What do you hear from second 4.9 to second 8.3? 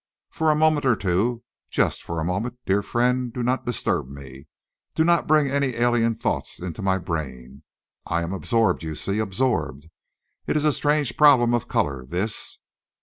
Do not bring any alien thoughts into my brain. I